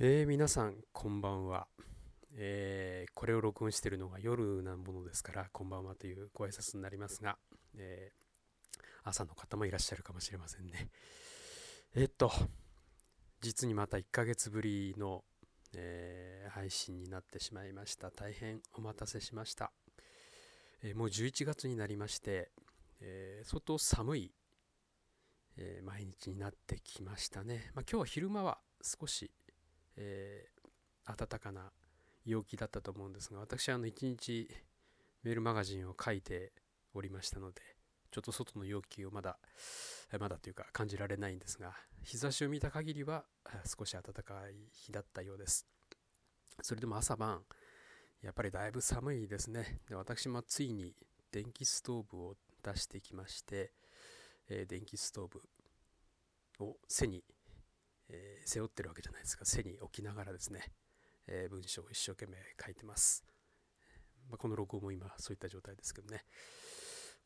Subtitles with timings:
[0.00, 1.66] えー、皆さんこんばんは、
[2.36, 7.36] えー、これを録音しているのが夜なものですからこんばんはというご挨拶になりますが、
[7.76, 10.86] えー、朝の方もいらっしゃるかもしれませんね。
[11.96, 12.30] えっと
[13.40, 15.24] 実にまた1ヶ月ぶりの、
[15.74, 18.12] え配信になってしまいました。
[18.12, 19.72] 大変お待たせしました、
[20.84, 22.52] えもう11月になりまして、
[23.00, 24.32] え相当寒い、
[25.56, 29.30] え毎日になってきましたね、まあ、今日は昼間は少し
[29.98, 31.72] えー、暖かな
[32.24, 34.48] 陽気だったと思うんですが私はあの一日
[35.24, 36.52] メールマガジンを書いて
[36.94, 37.60] おりましたので
[38.10, 39.38] ちょっと外の陽気をまだ
[40.18, 43.24] まだというか感じられないんですが日差しを見た限りは
[43.64, 45.66] 少し暖かい日だったようです。
[46.62, 47.42] それでも朝晩
[48.22, 49.80] やっぱりだいぶ寒いですね。
[49.88, 50.94] で私もついに
[51.30, 53.72] 電気ストーブを出してきまして、
[54.48, 55.42] えー、電気ストーブ
[56.64, 57.22] を背に、
[58.48, 59.44] 背負ってるわけじゃないですか。
[59.44, 60.72] 背に置きながらですね、
[61.26, 63.24] えー、文章を一生懸命書いてます、
[64.30, 66.24] まあ、この録音も今そういった状態ですけどね。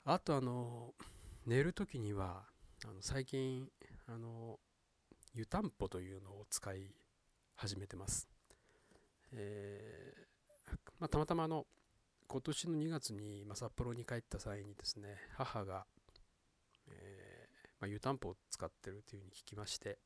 [0.04, 0.94] あとあの
[1.46, 2.42] 寝る時には
[2.84, 3.68] あの最近
[4.08, 4.58] あの
[5.32, 6.94] 湯たんぽというのを使い
[7.54, 8.28] 始めてます、
[9.32, 11.66] えー、まあ、たまたまあの
[12.26, 15.86] 今年の2月に、まあ、札幌に帰った際にですね母が、
[16.90, 19.98] えーまあ、湯たんぽを使ってるというふうに聞きまして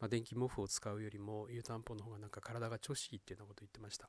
[0.00, 4.08] まあ、電気毛布を使うよりも湯たんぽの方がなんか体が調子いいっていうようなことを言ってました、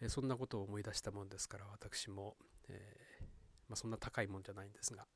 [0.00, 2.36] えー、そんなことを思い出したもんですから私も、
[2.68, 3.24] えー、
[3.68, 5.06] まあ、そんな高いもんじゃないんですが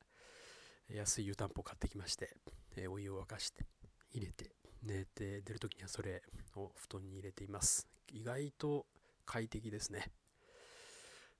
[0.88, 2.36] 安い湯たんぽを買ってきまして、
[2.76, 3.64] え、お湯を沸かして
[4.12, 6.22] 入れて寝て出るときにはそれ
[6.56, 7.86] を布団に入れています。
[8.12, 8.86] 意外と
[9.24, 10.10] 快適ですね、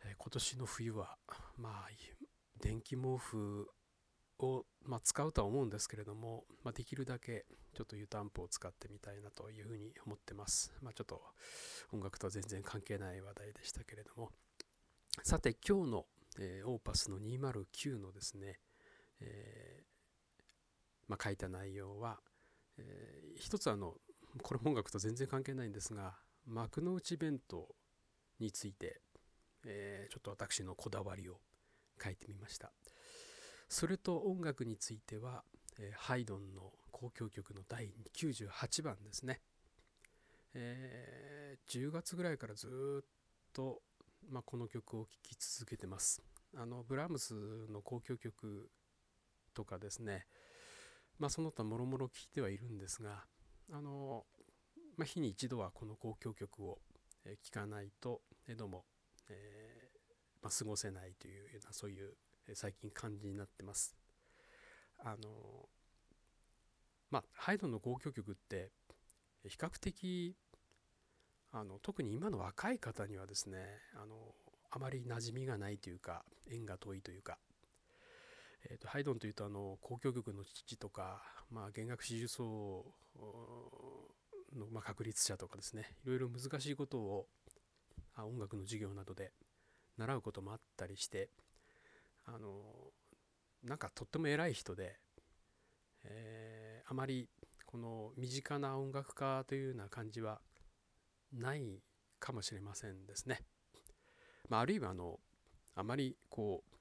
[0.04, 1.16] え今年の冬は
[1.56, 1.88] まあ
[2.60, 3.68] 電気毛布
[4.40, 10.72] を、まあ、使うとは思うんですけれども、まあ、できるだけちょっと湯たんぽを使ってみたいなというふうに思ってます。
[10.82, 11.22] まあ、ちょっと
[11.92, 14.30] 音楽とは全然関係ない話題でしたけれども。
[15.22, 16.06] さて今日の、
[16.38, 18.58] えー、オーパスの209のですね、
[19.20, 20.42] えー、
[21.08, 22.20] まあ、書いた内容は、
[22.78, 23.94] えー、一つあの
[24.42, 26.14] これも音楽と全然関係ないんですが
[26.46, 27.68] 幕の内弁当
[28.38, 29.02] について、
[29.66, 31.38] えちょっと私のこだわりを
[32.02, 32.72] 書いてみました。
[33.70, 35.44] それと音楽については、
[35.78, 39.40] えー、ハイドンの交響曲の第98番ですね、
[40.54, 43.06] えー、10月ぐらいからずっ
[43.52, 43.80] と、
[44.28, 46.20] まあ、この曲を聴き続けてます。
[46.56, 48.68] あのブラームスの交響曲
[49.54, 50.26] とかですね。
[51.20, 53.22] まあその他もろもろ聴いてはいるんですが
[53.72, 54.24] あの、
[54.96, 56.80] まあ、日に一度はこの交響曲を
[57.44, 58.22] 聴かないと
[58.56, 58.84] どうも、
[59.28, 62.14] えーまあ、過ごせないというようなそういう
[62.54, 63.96] 最近感じになってます。
[64.98, 65.68] あの
[67.10, 68.70] まあハイドンの交響曲って
[69.46, 70.36] 比較的
[71.52, 73.58] あの特に今の若い方にはですね
[73.94, 74.14] あの
[74.70, 77.38] あまり馴染みがないというか縁が遠いというか、
[78.70, 82.84] えーと、ハイドンというとあの交響曲の父とか、まあ、弦楽四重奏
[84.56, 87.26] の、まあ、確立者とかですねいろいろ難しいことを
[88.16, 89.32] 音楽の授業などで
[89.98, 91.30] 習うこともあったりして
[92.26, 92.92] あの
[93.62, 94.96] なんかとっても偉い人で、
[96.04, 97.28] えー、あまり
[97.66, 100.40] この身近な音楽家というような感じは
[101.32, 101.82] ない
[102.18, 103.40] かもしれませんですね。
[104.48, 105.20] まあ、あるいはあの
[105.74, 106.76] あまりこう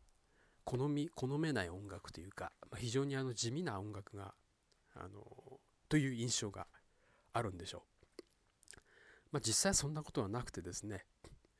[0.66, 4.33] 好み好めない音楽というか、まあ、非常にあの地味な音楽が
[4.95, 6.67] あのという印象が
[7.33, 7.81] あるんでしょう。
[9.31, 11.06] まあ、実際そんなことはなくてですね、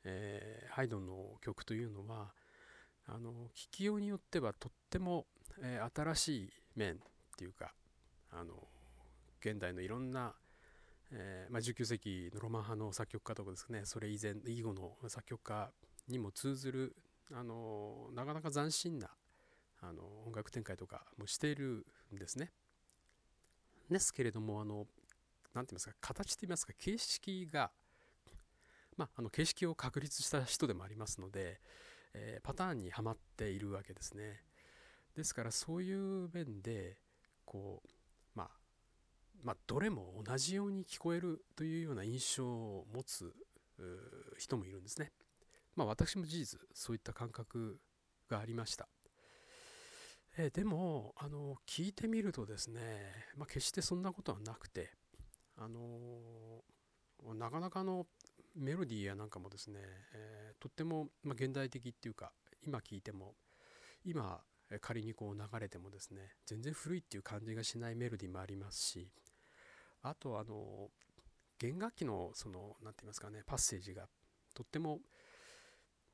[0.04, 2.32] えー、ハイドンの曲というのは
[3.12, 5.26] あの聞きようによってはとっても、
[5.60, 6.98] えー、新しい面っ
[7.36, 7.72] ていうか
[8.30, 8.54] あの
[9.40, 10.34] 現代のいろんな、
[11.10, 15.70] えー、まあ、19世紀のロマン派の作曲家とかですねそれ以前以後の作曲家
[16.08, 16.96] にも通ずる
[17.32, 19.08] あのなかなか斬新な
[19.82, 22.50] あの音楽展開とかもしているんですね。
[23.90, 24.86] ですけれどもあの
[25.54, 27.70] 何て言いますか形といいますか形式が
[28.96, 31.58] まあ、あの形式を確立した人でもありますので、
[32.14, 34.42] えー、パターンにはまっているわけですね。
[35.14, 36.98] ですからそういう面で
[37.44, 37.88] こう、
[38.34, 38.50] まあ、
[39.42, 43.34] まあどれも同じように聞こえるというような印象を持つ
[44.38, 45.12] 人もいるんですね。
[45.76, 47.80] まあ私も事実そういった感覚
[48.28, 48.88] がありました。
[50.36, 52.80] えー、でもあの聞いてみるとですね、
[53.36, 54.92] まあ、決してそんなことはなくて
[55.56, 56.64] あの
[57.34, 58.06] なかなかの
[58.56, 59.78] メロディーやなんかもですね、
[60.14, 62.32] えー、とっても、まあ、現代的っていうか
[62.66, 63.34] 今聴いても
[64.04, 64.40] 今
[64.80, 69.08] 仮にこう流れてもですね全然古いっていう感じがしないメロディーもありますし
[70.02, 70.88] あとあの
[71.58, 74.04] 弦楽器のその何て言いますかねパッセージが
[74.54, 75.00] とっても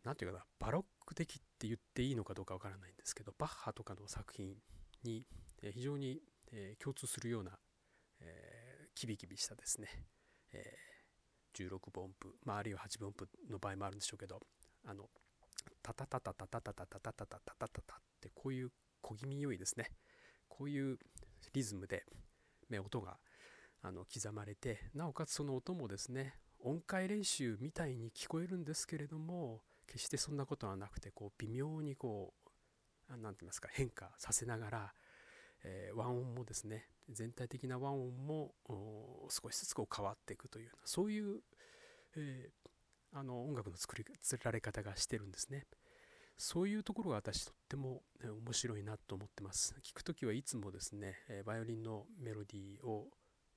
[0.04, 4.54] 何て言うかなバロック的って言っていいのかどうかわからないんですけどバッハとかの作品
[5.04, 5.24] に
[5.72, 6.20] 非常に
[6.82, 7.52] 共通するような、
[8.20, 9.88] え、キビキビしたですね、
[10.52, 10.64] え、
[11.56, 14.40] 16分音符、まあ、あるいは8分音符の場合もあるんでしょうけど
[14.84, 15.08] あの
[15.82, 18.70] タタタタタタタタタタタタタタタってこういう
[19.00, 19.90] 小気味良いですね
[20.48, 20.98] こういう
[21.52, 22.04] リズムで
[22.70, 23.18] ね音が
[23.82, 32.34] あの刻まれてなおかつその音もですね音階練習みたいに聞こえるんですけれども決してそんなことはなくてこう微妙にこ
[33.08, 34.92] う何て言いますか変化させながら、
[35.64, 38.54] えー、和音もですね全体的な和音も
[39.28, 41.40] 少しずつこう変わっていくというそういう、
[42.16, 45.64] えー、あの音楽の作り作られ方がしてるんですね。
[46.38, 49.74] そういうところが私とっても面白いなと思ってます。
[49.82, 51.14] 聞くときはいつもですね、
[51.46, 53.08] バイオリンのメロディーを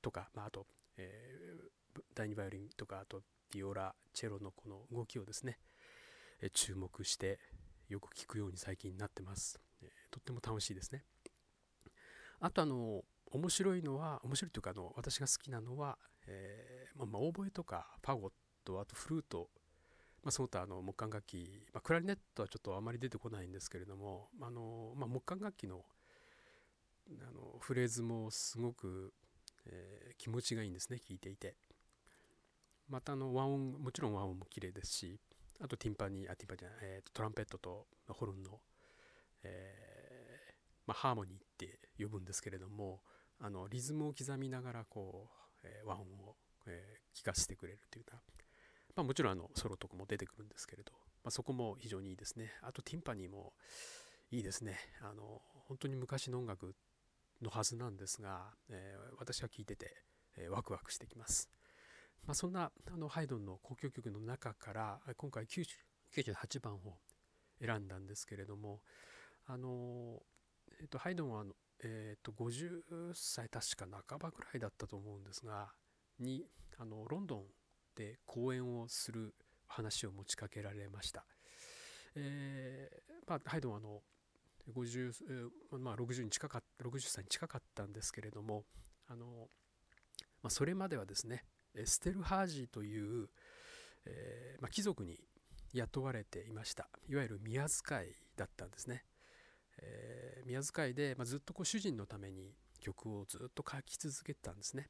[0.01, 0.66] とか、まあ、あと、
[0.96, 5.57] えー、第2バイオリンとかあとビオラチェロのこの動きをですね、
[6.42, 7.40] え注目して
[7.90, 11.04] よく聞くように最近になってます、え、とっても楽しいですね
[12.40, 15.97] あとあの面白いのは面白いというかあの私が好きなのは、
[16.27, 18.31] えー、まあ、まあ、オーボエとかファゴッ
[18.65, 19.49] トあとフルート
[20.21, 25.85] まあ、その他あの木管楽器、まあ、クラリネットはちょっとあまり出てこないんですけれどもあの、まあ、木管楽器の
[27.21, 29.13] あのフレーズもすごく
[29.71, 31.55] えー、気持ちがいいんですね聴いていて。
[32.89, 35.19] またあの和音もちろん和音も綺麗ですし
[35.61, 38.59] あとティンパニーあティンパニーじゃない、えーと、トランペットとホルンの、
[39.43, 40.53] えー、
[40.87, 43.01] まあ、ハーモニーって呼ぶんですけれども
[43.39, 45.30] あのリズムを刻みながらこ
[45.63, 46.36] う、えー、和音を、
[46.68, 48.21] えー、聞かせてくれるというような、
[48.95, 50.91] まあ、もちろんあのソロとかも出てくるんですけれど、
[51.24, 52.51] まあ、そこも非常にいいですね。
[52.62, 53.53] あとティンパニーも
[54.31, 54.77] いいですね。
[55.01, 56.75] あの本当に昔の音楽
[57.41, 59.95] のはずなんですが、えー、私が聞いてて、
[60.38, 61.50] えー、ワクワクしてきます。
[62.25, 66.97] まあ、そんなあのハイドンの交響曲の中から今回98番を
[67.62, 68.81] 選んだんですけれども
[69.45, 70.21] あの、
[70.80, 71.53] えー、とハイドンはあの、
[71.83, 75.69] えー、と50歳確か半ばぐらいだったと思うんですが
[76.19, 76.45] に
[76.77, 77.43] あのロンドン
[77.95, 79.33] で講演をする
[79.67, 81.25] 話を持ちかけられました。
[82.15, 84.01] えーまあ、ハイドンはあの
[84.75, 85.49] 50、
[85.79, 88.65] まあ、60に近かった60歳に近かったんですけれども
[89.07, 89.25] あの、
[90.41, 91.45] まあ、それまではですね
[91.85, 93.29] ステルハージーという、
[94.05, 95.19] えー、まあ、貴族に
[95.73, 98.05] 雇われていましたいわゆる宮遣い
[98.35, 99.03] だったんですね、
[99.81, 104.87] えー、宮遣いで、まずっとこう主人のために曲をずっと書き続けてたんですね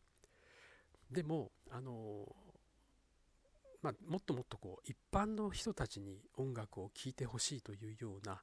[1.11, 2.27] でもあの
[3.81, 8.41] まあ、もっともっとこう一般の人たちに音楽を聴いてほしいというような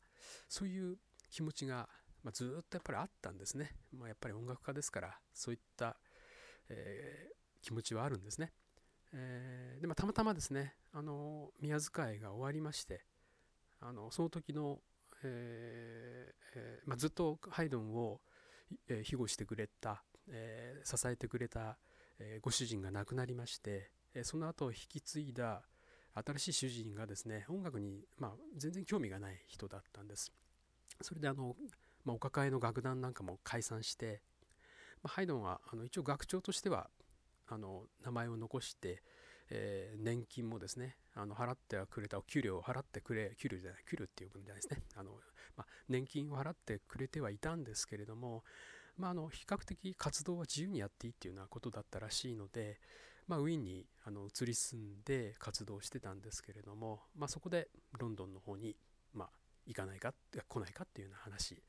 [0.49, 0.97] そういう
[1.31, 1.89] 気持ちが、
[2.23, 3.73] まあ、ずっとやっぱりあったんですね。
[3.93, 5.97] まあ、やっぱり音楽家ですから、そういった、
[6.69, 8.53] えー、気持ちはあるんですね。
[9.13, 13.05] えー、で、まあ、たまたまですね、あの、宮遣いが終わりまして、
[13.81, 14.81] あのその時の、
[15.27, 18.21] えー、まあ、ずっとハイドンを、
[18.89, 21.77] えー、庇護してくれた、えー、支えてくれた、
[22.19, 25.63] えー、ご主人が亡くなりまして、えー、その後引き継いだ
[26.15, 30.33] 新しい主人がですね音楽に、まあ、全然興味がない人だったんです。
[31.03, 31.55] それであの、
[32.05, 34.23] まあ、お抱えの楽団なんかも解散して、
[35.03, 36.89] まあ、ハイドンはあの一応学長としては
[37.49, 39.03] あの名前を残して、
[39.51, 44.83] えー、年金もですねあの払ってはくれたお給料を払ってくれ給料じゃない給料っていう分じゃないですね。
[44.97, 45.13] あの、
[45.57, 48.45] まあ、年金を払ってくれてはいたんですけれども、
[48.97, 52.81] まあ、あの比較的活動は自由にやっていいっていうようなことだったらしいので、
[53.29, 58.77] まあ、ウィーンにあの移り住んで活動してたんですけれども、まあ、そこでロンドンの方に、
[59.15, 59.29] まあ、
[59.67, 60.13] 行かないか
[60.49, 61.63] 来ないかっていうような話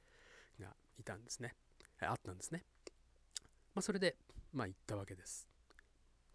[0.60, 0.67] が
[1.00, 1.53] いたんですね。
[2.00, 2.63] あったんですね、
[3.74, 4.15] まあ、それで
[4.53, 5.48] まあ行ったわけです。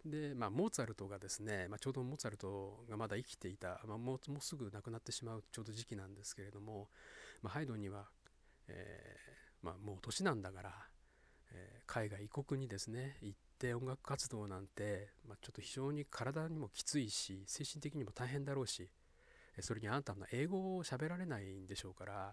[0.05, 6.89] でまあモーツァルトがですね、まあ、ちょうどモーツァルトがまだ生きていた、まあ、もうもうすぐ亡くなってしまうちょうど時期なんですけれども、
[7.43, 8.07] まあ、ハイドンには、
[8.69, 10.73] えー、まあ、もう年なんだから、
[11.53, 18.89] えー、海外異国にですね行って音楽活動なんて、まあ、ちょっと非常に体にもきついし精神的にも大変だろうし
[19.61, 22.33] それにあなたの英語を喋られないんでしょうから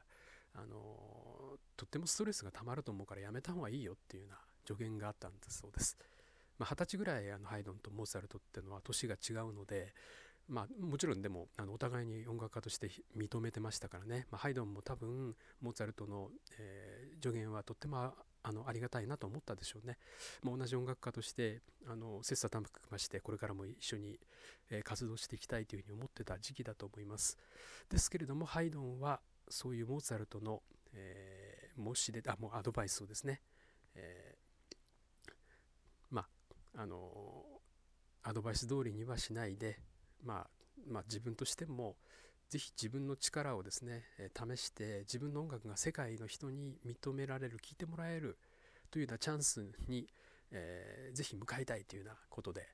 [0.55, 5.97] あのとってもストレスがたまると思うからやめた方がいいよっていうような助言があったんだそうです。
[6.59, 9.93] まあ、20歳ぐらいあのハイドンとモーツァルトっていうのは年が違うので、
[10.47, 19.97] まあ、もちろんでもあのお互いに音楽家として認めてましたからね、まあ、ハイドンも多分モーツァルトの、えー、助言はとってもあのありがたいなと思ったでしょうね。
[20.43, 24.19] まあ、同じ音楽家としてあの切磋琢磨してこれからも一緒に、
[24.69, 27.37] えー、活動していきたいというふうに思ってた時期だと思います。
[27.89, 30.61] ですけれどもハイドンはそういうモーツァルトの、
[30.93, 33.41] えー、申し出あもうアドバイスをですね、
[33.95, 34.48] えー、
[36.79, 37.43] あの
[38.23, 39.79] アドバイス通りにはしないで、
[40.23, 40.47] まあ、
[40.87, 41.97] まあ自分としても
[42.47, 48.37] ぜひ自分の力をですね、試して自分の音楽が世界の人に認められる聴いてもらえる
[48.89, 50.07] というようなチャンスに、
[50.51, 52.65] えー、ぜひ向かいたいというようなことで、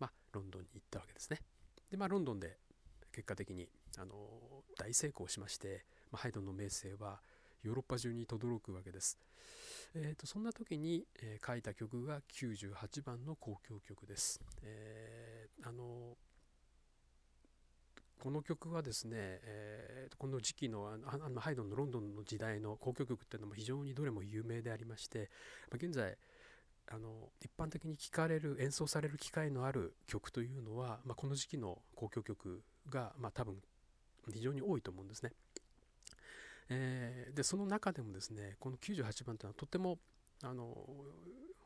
[0.00, 1.38] まあ、ロンドンに行ったわけですね。
[1.90, 2.56] でまあロンドンで
[3.12, 3.68] 結果的に
[3.98, 4.14] あの
[4.78, 7.20] 大成功しまして、まあ、ハイドンの名声は
[7.62, 9.18] ヨーロッパ中に轟くわけです。
[9.94, 14.40] えーと、そんな時に、えー、書いた曲が98番の交響曲です。
[14.62, 16.16] えー、あの
[18.22, 25.28] この曲はですね、えー、この時期のあのハイドンのロンドンの時代の交響曲っていうのも非常にどれも有名でありまして、
[25.70, 26.16] まあ、現在
[26.90, 33.56] あの一般的に聴かれる演奏される機会のある曲というのは、まあ、この時期の交響曲が、まあ、多分
[34.32, 35.32] 非常に多いと思うんですね。
[36.68, 39.98] えー、でその中でもですねこの98番というのはとても
[40.42, 40.76] あの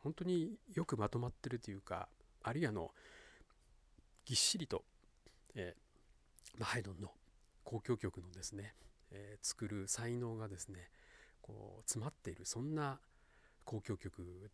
[0.02, 2.08] 本当によくまとまってるというか
[2.42, 2.90] あるいはの
[4.24, 4.84] ぎっしりと、
[5.54, 7.10] えー、まあ、ハイドンの
[7.64, 8.74] 交響曲のですね、
[9.10, 10.90] えー、作る才能がですね
[11.42, 12.98] こう詰まっているそんな
[13.64, 14.50] 交響曲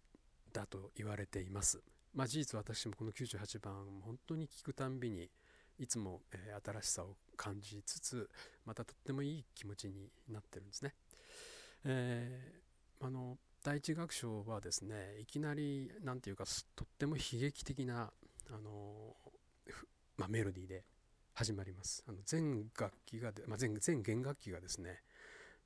[0.52, 1.80] だと言われています。
[2.14, 5.30] まあ、事実私もこの98番本当に聴くたんびに
[5.78, 8.30] いつも、えー、新しさを感じつつ
[8.64, 10.94] またとってもいい気持ちになってるんですね。
[11.84, 16.44] えー、あの第一楽章はですねいきなり何て言うか
[16.76, 18.12] とっても悲劇的な
[18.48, 19.16] あの、
[20.16, 20.84] まあ、メロディーで
[21.34, 22.04] 始まります。
[22.06, 25.00] あの全楽器がまあ、全全弦楽器がですね、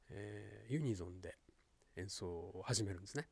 [0.09, 1.37] えー、ユニゾンで
[1.97, 3.29] 演奏を始めるんですね。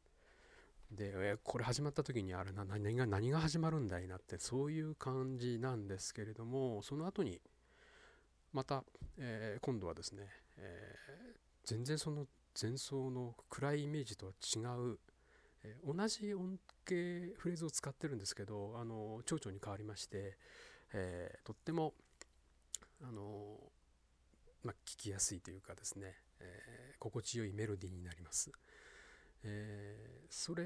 [0.91, 7.41] で、これ始まった時にあれな何が何が始まるんだいなってそういう感じなんですけれどもその後に
[8.55, 8.85] また、
[9.19, 12.27] えー、今度はですね、えー、全然その
[12.61, 14.61] 前奏の暗いイメージとは違
[14.93, 14.99] う、
[15.65, 20.37] えー、同じ音形フレーズを使ってるんですけどあの蝶々に変わりまして、
[20.93, 21.95] えとっても
[23.03, 23.59] あの
[24.63, 28.53] まあ、聞きやすいというかですね、え心地よいメロディーになります。
[29.43, 30.65] えー、それ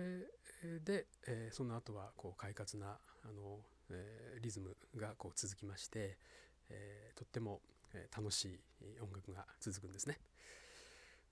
[0.85, 3.59] で、えー、その後はこう快活なあの、
[3.91, 6.19] えー、リズムがこう続きまして、
[6.69, 7.61] えとっても
[7.95, 8.61] え楽しい
[9.01, 10.21] 音楽が続くんですね。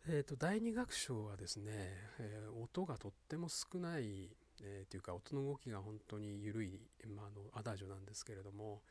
[0.09, 1.73] えーと、第二楽章はですね、
[2.21, 4.31] え音がとっても少ない、
[4.63, 6.81] えー、というか音の動きが本当に緩い、
[7.17, 8.83] まあ、のアダージョなんですけれども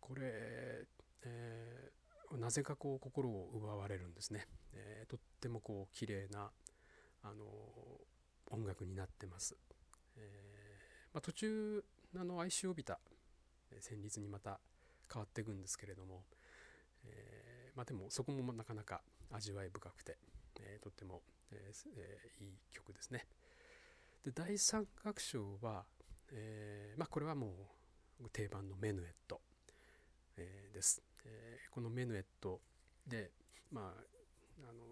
[0.00, 0.86] これ、
[1.24, 1.90] え
[2.38, 4.46] なぜかこう心を奪われるんですね。
[4.74, 6.50] えとってもこう綺麗な
[7.22, 7.44] あの
[8.50, 9.56] 音楽になってます。
[10.16, 10.78] え、
[11.14, 11.84] まあ、途中
[12.16, 12.98] あの哀愁を帯びた
[13.80, 14.60] 旋律にまた
[15.12, 16.24] 変わっていくんですけれども、
[17.74, 19.00] まあ、でもそこもなかなか
[19.30, 20.16] 味わい深くて、
[20.60, 23.26] えー、とっても、えー、いい曲ですね。
[24.24, 25.84] で第3楽章は、
[26.30, 27.54] えまあ、これはも
[28.20, 29.40] う定番のメヌエット、
[30.36, 32.60] えです、えこのメヌエット
[33.06, 33.32] で、
[33.72, 33.84] まあ、
[34.68, 34.84] あの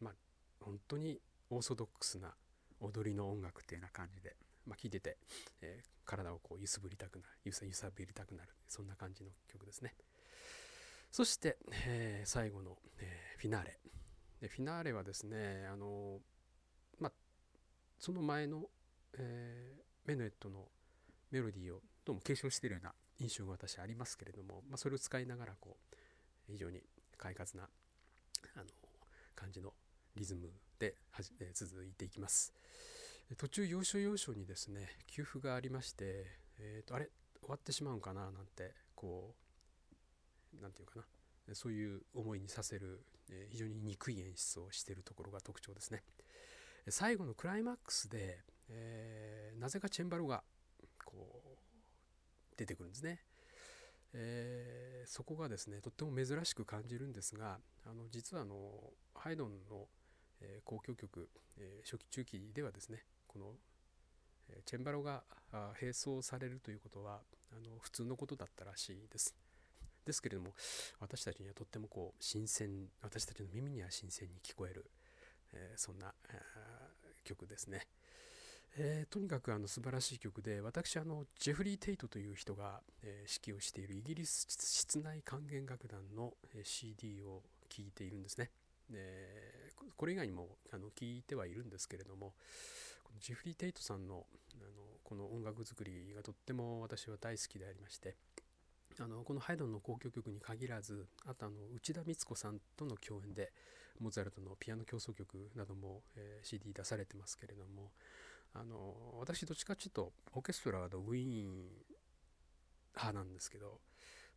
[0.00, 0.14] まあ
[0.60, 1.18] 本当に
[1.48, 2.34] オーソドックスな
[2.80, 5.16] 踊りの音楽っていうような感じで、まあ、聴いてて、
[5.62, 9.94] え、体をこう揺すぶりたくなる揺さ揺さぶりたくなるそんな感じの曲ですね
[11.14, 13.78] そして、えー、最後の、えー、フィナーレ。
[14.40, 16.18] でフィナーレはですねあの
[16.98, 17.12] ま
[18.00, 18.64] その前の、
[19.16, 20.66] えー、メヌエットの
[21.30, 25.96] メロディーをどうも継承しているような印象が私ありますけれども、まあ、それを使いながらこう
[26.50, 26.80] 非常に
[27.16, 27.68] 快活な
[28.56, 28.64] あの
[29.36, 29.72] 感じの
[30.16, 30.96] リズムで
[31.38, 32.52] え続いていきます。
[33.38, 36.26] 途中要所要所にですね給付がありまして、
[36.58, 37.08] えーと、あれ？
[37.40, 38.32] 終わってしまうんかな？
[38.32, 39.43] なんてこう
[40.60, 41.06] 何て言うか
[41.48, 46.02] なそういう思いにさせる、え、非常に憎い演出をしているところが特徴ですね。
[46.88, 50.42] 最後のクライマックスで、えー、なぜかチェンバロが
[51.04, 53.20] こう出てくるんですね。
[54.14, 59.88] えー、そこがですねとっても珍しく感じるんですがあの実はあのハイドンの
[60.40, 63.54] え交響曲、え初期中期ではですねこの
[64.66, 65.22] チェンバロが
[65.80, 67.20] 並走されるということは
[67.52, 69.34] あの普通のことだったらしいです。
[70.04, 70.54] ですけれども
[71.00, 74.84] 私たちにはとってもこう新鮮私たちの耳には新鮮に聞こえる、
[75.52, 76.12] えそんな
[77.24, 77.86] 曲ですね。
[78.76, 88.50] えー、とにかくあの素晴らしい曲で私あのジェフリー・テイトという人が、えー、指揮をしているイギリス室内管弦楽団の、え CD を聴いているんですね。
[88.92, 92.34] えー、これ以外にもあの聞いてはいるんですけれども
[93.02, 94.26] このジェフリー・テイトさんの
[94.60, 98.16] あのこの音楽作りがとっても私は大好きでありまして
[99.00, 103.52] あのこのハイドンの交響曲に限らずあとあの内田光子さんとの共演で
[104.00, 107.90] モーツァルトのピアノ協奏曲なども、えー、CD 出されてますけれども
[108.54, 111.68] あの私どっちかちょっとオーケストラのウィーン
[112.94, 113.80] 派なんですけど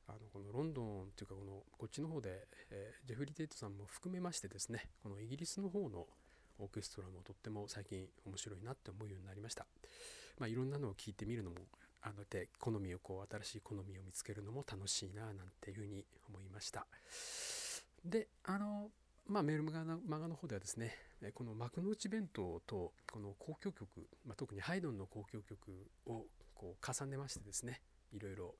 [0.07, 6.07] あのこのロンドンっていうかこのこっちの方で、えー、ジェフリー・テイトさんも含めましてですねこのイギリスの方の
[6.59, 9.67] オーケストラもとっても最近面白いなって思うようになりました。
[10.39, 11.57] まあ、いろんなのを聞いてみるのも
[12.01, 16.85] あので好みをこう新しい好みを見つけるのも楽しいななんていうふうに思いました。
[18.05, 18.91] であの
[19.27, 20.95] まあ、メールマガの漫画の方ではですね
[21.33, 26.25] この幕の内弁当とこの交響曲、まあ、特にハイドンの交響曲を
[26.55, 27.81] こう重ねましてですね
[28.13, 28.55] いろいろ、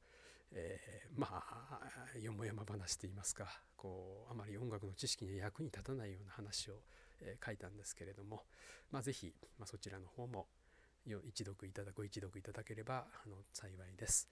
[0.51, 6.73] えー、まあよもやま話といいますかこうあまり音楽の知識に役に立たないような話を、
[7.21, 8.43] えー、書いたんですけれども、
[8.91, 10.47] まあ、ぜひ、まあ、そちらの方も
[11.27, 14.27] 一読いただご一読いただければあの幸いです。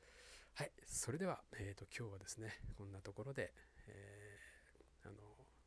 [0.56, 3.52] はい、それでは、えーと、今日はですねこんなところで、
[3.88, 5.18] えー、あの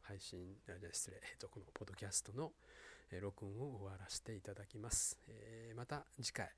[0.02, 2.52] 配信あ失礼、えーと、このポッドキャストの、
[3.10, 5.18] えー、録音を終わらせていただきます。
[5.28, 6.50] えー、また次回、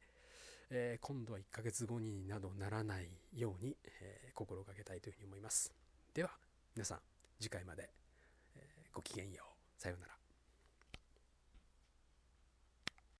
[0.71, 5.73] えー、今度は1ヶ月後になどならないように、え心がけたいというふうに思います。
[6.15, 6.31] では
[6.75, 6.99] 皆さん
[7.41, 7.91] 次回まで、
[8.57, 8.61] え
[8.93, 9.83] ごきげんよう。
[9.83, 10.20] さようなら。